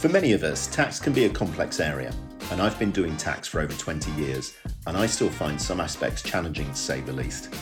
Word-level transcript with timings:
For 0.00 0.08
many 0.08 0.32
of 0.32 0.44
us, 0.44 0.66
tax 0.66 0.98
can 0.98 1.12
be 1.12 1.26
a 1.26 1.28
complex 1.28 1.78
area, 1.78 2.10
and 2.50 2.62
I've 2.62 2.78
been 2.78 2.90
doing 2.90 3.18
tax 3.18 3.46
for 3.46 3.60
over 3.60 3.74
20 3.74 4.10
years, 4.12 4.54
and 4.86 4.96
I 4.96 5.04
still 5.04 5.28
find 5.28 5.60
some 5.60 5.78
aspects 5.78 6.22
challenging 6.22 6.70
to 6.70 6.74
say 6.74 7.02
the 7.02 7.12
least. 7.12 7.52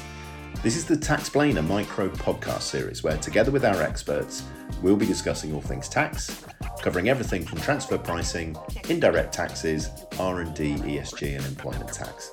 This 0.62 0.76
is 0.76 0.84
the 0.84 0.94
Taxplainer 0.94 1.66
micro 1.66 2.08
podcast 2.08 2.62
series 2.62 3.02
where, 3.02 3.16
together 3.16 3.50
with 3.50 3.64
our 3.64 3.82
experts, 3.82 4.44
we'll 4.82 4.94
be 4.94 5.04
discussing 5.04 5.52
all 5.52 5.60
things 5.60 5.88
tax, 5.88 6.44
covering 6.80 7.08
everything 7.08 7.44
from 7.44 7.60
transfer 7.60 7.98
pricing, 7.98 8.56
indirect 8.88 9.34
taxes, 9.34 9.90
R&D, 10.20 10.76
ESG, 10.76 11.36
and 11.36 11.44
employment 11.44 11.92
tax. 11.92 12.30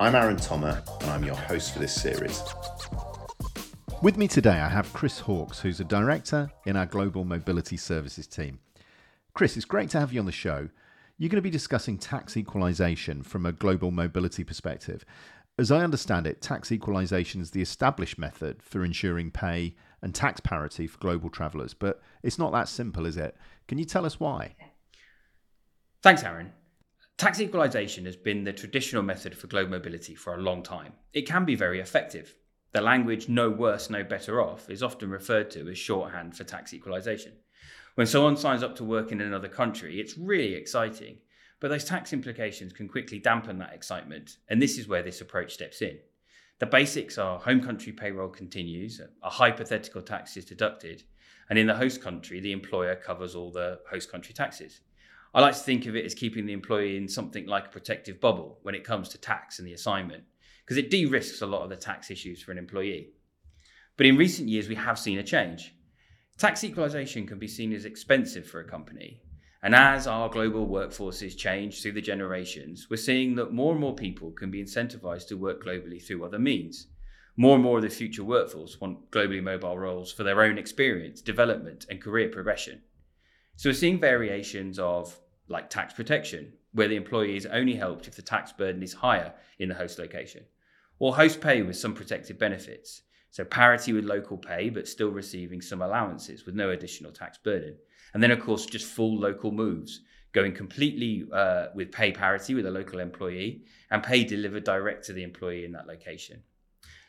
I'm 0.00 0.14
Aaron 0.14 0.38
Thomas, 0.38 0.80
and 1.02 1.10
I'm 1.10 1.22
your 1.22 1.36
host 1.36 1.74
for 1.74 1.80
this 1.80 1.92
series. 1.92 2.42
With 4.00 4.16
me 4.16 4.26
today, 4.26 4.60
I 4.60 4.70
have 4.70 4.90
Chris 4.94 5.18
Hawkes, 5.18 5.60
who's 5.60 5.80
a 5.80 5.84
director 5.84 6.50
in 6.64 6.76
our 6.76 6.86
Global 6.86 7.24
Mobility 7.24 7.76
Services 7.76 8.26
team. 8.26 8.58
Chris, 9.34 9.56
it's 9.56 9.64
great 9.64 9.90
to 9.90 9.98
have 9.98 10.12
you 10.12 10.20
on 10.20 10.26
the 10.26 10.32
show. 10.32 10.68
You're 11.18 11.28
going 11.28 11.38
to 11.38 11.42
be 11.42 11.50
discussing 11.50 11.98
tax 11.98 12.36
equalisation 12.36 13.24
from 13.24 13.44
a 13.44 13.50
global 13.50 13.90
mobility 13.90 14.44
perspective. 14.44 15.04
As 15.58 15.72
I 15.72 15.82
understand 15.82 16.28
it, 16.28 16.40
tax 16.40 16.70
equalisation 16.70 17.40
is 17.40 17.50
the 17.50 17.60
established 17.60 18.16
method 18.16 18.62
for 18.62 18.84
ensuring 18.84 19.32
pay 19.32 19.74
and 20.02 20.14
tax 20.14 20.40
parity 20.40 20.86
for 20.86 20.98
global 20.98 21.30
travellers, 21.30 21.74
but 21.74 22.00
it's 22.22 22.38
not 22.38 22.52
that 22.52 22.68
simple, 22.68 23.06
is 23.06 23.16
it? 23.16 23.36
Can 23.66 23.76
you 23.76 23.84
tell 23.84 24.06
us 24.06 24.20
why? 24.20 24.54
Thanks, 26.00 26.22
Aaron. 26.22 26.52
Tax 27.18 27.40
equalisation 27.40 28.06
has 28.06 28.16
been 28.16 28.44
the 28.44 28.52
traditional 28.52 29.02
method 29.02 29.36
for 29.36 29.48
global 29.48 29.72
mobility 29.72 30.14
for 30.14 30.34
a 30.34 30.42
long 30.42 30.62
time. 30.62 30.92
It 31.12 31.26
can 31.26 31.44
be 31.44 31.56
very 31.56 31.80
effective. 31.80 32.36
The 32.70 32.80
language 32.80 33.28
no 33.28 33.50
worse, 33.50 33.90
no 33.90 34.04
better 34.04 34.40
off 34.40 34.70
is 34.70 34.82
often 34.82 35.10
referred 35.10 35.50
to 35.52 35.68
as 35.68 35.78
shorthand 35.78 36.36
for 36.36 36.44
tax 36.44 36.72
equalisation. 36.72 37.32
When 37.94 38.08
someone 38.08 38.36
signs 38.36 38.64
up 38.64 38.74
to 38.76 38.84
work 38.84 39.12
in 39.12 39.20
another 39.20 39.48
country, 39.48 40.00
it's 40.00 40.18
really 40.18 40.54
exciting, 40.54 41.18
but 41.60 41.68
those 41.68 41.84
tax 41.84 42.12
implications 42.12 42.72
can 42.72 42.88
quickly 42.88 43.20
dampen 43.20 43.58
that 43.58 43.72
excitement, 43.72 44.38
and 44.48 44.60
this 44.60 44.78
is 44.78 44.88
where 44.88 45.04
this 45.04 45.20
approach 45.20 45.54
steps 45.54 45.80
in. 45.80 45.98
The 46.58 46.66
basics 46.66 47.18
are 47.18 47.38
home 47.38 47.60
country 47.60 47.92
payroll 47.92 48.30
continues, 48.30 49.00
a 49.22 49.30
hypothetical 49.30 50.02
tax 50.02 50.36
is 50.36 50.44
deducted, 50.44 51.04
and 51.48 51.56
in 51.56 51.68
the 51.68 51.76
host 51.76 52.02
country, 52.02 52.40
the 52.40 52.50
employer 52.50 52.96
covers 52.96 53.36
all 53.36 53.52
the 53.52 53.78
host 53.88 54.10
country 54.10 54.34
taxes. 54.34 54.80
I 55.32 55.40
like 55.40 55.54
to 55.54 55.60
think 55.60 55.86
of 55.86 55.94
it 55.94 56.04
as 56.04 56.14
keeping 56.14 56.46
the 56.46 56.52
employee 56.52 56.96
in 56.96 57.06
something 57.06 57.46
like 57.46 57.66
a 57.66 57.70
protective 57.70 58.20
bubble 58.20 58.58
when 58.62 58.74
it 58.74 58.82
comes 58.82 59.08
to 59.10 59.18
tax 59.18 59.60
and 59.60 59.68
the 59.68 59.72
assignment, 59.72 60.24
because 60.64 60.78
it 60.78 60.90
de 60.90 61.06
risks 61.06 61.42
a 61.42 61.46
lot 61.46 61.62
of 61.62 61.70
the 61.70 61.76
tax 61.76 62.10
issues 62.10 62.42
for 62.42 62.50
an 62.50 62.58
employee. 62.58 63.10
But 63.96 64.06
in 64.06 64.16
recent 64.16 64.48
years, 64.48 64.68
we 64.68 64.74
have 64.74 64.98
seen 64.98 65.18
a 65.18 65.22
change. 65.22 65.76
Tax 66.36 66.64
equalisation 66.64 67.26
can 67.26 67.38
be 67.38 67.46
seen 67.46 67.72
as 67.72 67.84
expensive 67.84 68.46
for 68.46 68.60
a 68.60 68.68
company. 68.68 69.22
And 69.62 69.74
as 69.74 70.06
our 70.06 70.28
global 70.28 70.66
workforces 70.66 71.36
change 71.36 71.80
through 71.80 71.92
the 71.92 72.02
generations, 72.02 72.88
we're 72.90 72.96
seeing 72.96 73.36
that 73.36 73.52
more 73.52 73.70
and 73.70 73.80
more 73.80 73.94
people 73.94 74.32
can 74.32 74.50
be 74.50 74.62
incentivized 74.62 75.28
to 75.28 75.36
work 75.36 75.64
globally 75.64 76.02
through 76.04 76.24
other 76.24 76.40
means. 76.40 76.88
More 77.36 77.54
and 77.54 77.62
more 77.62 77.78
of 77.78 77.82
the 77.82 77.88
future 77.88 78.24
workforce 78.24 78.80
want 78.80 79.10
globally 79.12 79.42
mobile 79.42 79.78
roles 79.78 80.12
for 80.12 80.24
their 80.24 80.42
own 80.42 80.58
experience, 80.58 81.22
development, 81.22 81.86
and 81.88 82.02
career 82.02 82.28
progression. 82.28 82.82
So 83.56 83.68
we're 83.68 83.74
seeing 83.74 84.00
variations 84.00 84.78
of 84.80 85.18
like 85.48 85.70
tax 85.70 85.94
protection, 85.94 86.52
where 86.72 86.88
the 86.88 86.96
employee 86.96 87.36
is 87.36 87.46
only 87.46 87.76
helped 87.76 88.08
if 88.08 88.16
the 88.16 88.22
tax 88.22 88.52
burden 88.52 88.82
is 88.82 88.92
higher 88.92 89.32
in 89.60 89.68
the 89.68 89.74
host 89.76 89.98
location, 90.00 90.44
or 90.98 91.14
host 91.14 91.40
pay 91.40 91.62
with 91.62 91.76
some 91.76 91.94
protected 91.94 92.38
benefits, 92.38 93.02
so 93.34 93.44
parity 93.44 93.92
with 93.92 94.04
local 94.04 94.38
pay, 94.38 94.70
but 94.70 94.86
still 94.86 95.08
receiving 95.08 95.60
some 95.60 95.82
allowances 95.82 96.46
with 96.46 96.54
no 96.54 96.70
additional 96.70 97.10
tax 97.10 97.36
burden. 97.36 97.74
And 98.12 98.22
then, 98.22 98.30
of 98.30 98.38
course, 98.38 98.64
just 98.64 98.86
full 98.86 99.18
local 99.18 99.50
moves, 99.50 100.02
going 100.32 100.54
completely 100.54 101.26
uh, 101.32 101.66
with 101.74 101.90
pay 101.90 102.12
parity 102.12 102.54
with 102.54 102.64
a 102.64 102.70
local 102.70 103.00
employee 103.00 103.64
and 103.90 104.04
pay 104.04 104.22
delivered 104.22 104.62
direct 104.62 105.04
to 105.06 105.12
the 105.12 105.24
employee 105.24 105.64
in 105.64 105.72
that 105.72 105.88
location. 105.88 106.44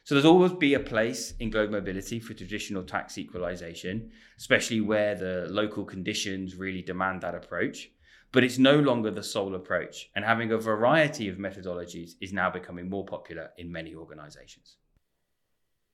So 0.04 0.16
there's 0.16 0.26
always 0.26 0.54
be 0.54 0.74
a 0.74 0.80
place 0.80 1.36
in 1.40 1.52
global 1.52 1.74
mobility 1.74 2.20
for 2.20 2.34
traditional 2.34 2.82
tax 2.82 3.20
equalization, 3.20 4.10
especially 4.40 4.82
where 4.82 5.14
the 5.14 5.46
local 5.52 5.86
conditions 5.86 6.56
really 6.56 6.82
demand 6.82 7.22
that 7.22 7.36
approach. 7.36 7.92
But 8.32 8.44
it's 8.44 8.58
no 8.58 8.80
longer 8.80 9.12
the 9.12 9.22
sole 9.22 9.54
approach, 9.54 10.10
and 10.16 10.26
having 10.26 10.52
a 10.52 10.58
variety 10.58 11.30
of 11.30 11.38
methodologies 11.38 12.14
is 12.20 12.34
now 12.34 12.50
becoming 12.50 12.90
more 12.90 13.06
popular 13.06 13.52
in 13.60 13.72
many 13.72 13.94
organizations. 13.94 14.78